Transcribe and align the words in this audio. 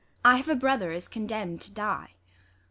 I 0.25 0.37
have 0.37 0.49
a 0.49 0.55
brother 0.55 0.91
is 0.91 1.07
condemn'd 1.07 1.61
to 1.61 1.71
die. 1.71 2.15